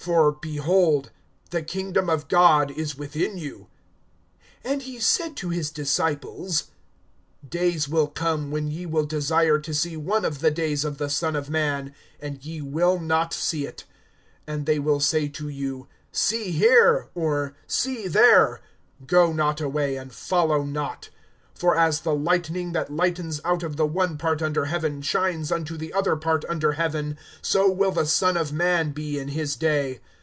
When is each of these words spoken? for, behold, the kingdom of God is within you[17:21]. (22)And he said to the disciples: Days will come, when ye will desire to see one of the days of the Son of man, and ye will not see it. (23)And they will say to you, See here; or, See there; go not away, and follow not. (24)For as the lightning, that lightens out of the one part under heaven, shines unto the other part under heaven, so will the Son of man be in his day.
for, 0.00 0.32
behold, 0.32 1.10
the 1.50 1.60
kingdom 1.60 2.08
of 2.08 2.26
God 2.28 2.70
is 2.70 2.96
within 2.96 3.36
you[17:21]. 3.36 3.66
(22)And 4.64 4.80
he 4.84 4.98
said 4.98 5.36
to 5.36 5.50
the 5.50 5.62
disciples: 5.74 6.70
Days 7.46 7.86
will 7.86 8.06
come, 8.06 8.50
when 8.50 8.70
ye 8.70 8.86
will 8.86 9.04
desire 9.04 9.58
to 9.58 9.74
see 9.74 9.98
one 9.98 10.24
of 10.24 10.38
the 10.40 10.50
days 10.50 10.86
of 10.86 10.96
the 10.96 11.10
Son 11.10 11.36
of 11.36 11.50
man, 11.50 11.94
and 12.18 12.42
ye 12.42 12.62
will 12.62 12.98
not 12.98 13.34
see 13.34 13.66
it. 13.66 13.84
(23)And 14.48 14.64
they 14.64 14.78
will 14.78 15.00
say 15.00 15.28
to 15.28 15.50
you, 15.50 15.86
See 16.10 16.50
here; 16.52 17.10
or, 17.14 17.54
See 17.66 18.08
there; 18.08 18.62
go 19.06 19.34
not 19.34 19.60
away, 19.60 19.98
and 19.98 20.14
follow 20.14 20.62
not. 20.62 21.10
(24)For 21.58 21.76
as 21.76 22.00
the 22.00 22.14
lightning, 22.14 22.72
that 22.72 22.90
lightens 22.90 23.38
out 23.44 23.62
of 23.62 23.76
the 23.76 23.84
one 23.84 24.16
part 24.16 24.40
under 24.40 24.64
heaven, 24.64 25.02
shines 25.02 25.52
unto 25.52 25.76
the 25.76 25.92
other 25.92 26.16
part 26.16 26.42
under 26.48 26.72
heaven, 26.72 27.18
so 27.42 27.68
will 27.70 27.92
the 27.92 28.06
Son 28.06 28.34
of 28.38 28.50
man 28.50 28.92
be 28.92 29.18
in 29.18 29.28
his 29.28 29.56
day. 29.56 30.00